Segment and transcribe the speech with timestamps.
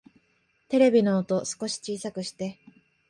[0.67, 2.57] テレビの音、少し小さくして